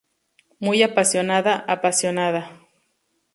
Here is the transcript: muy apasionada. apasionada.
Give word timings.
muy 0.57 0.81
apasionada. 0.81 1.63
apasionada. 1.67 2.59